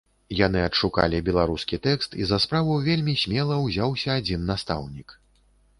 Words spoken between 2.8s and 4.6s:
вельмі смела ўзяўся адзін